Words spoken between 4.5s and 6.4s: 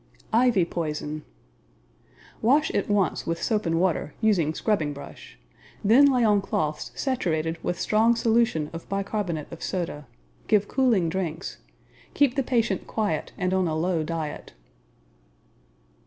scrubbing brush. Then lay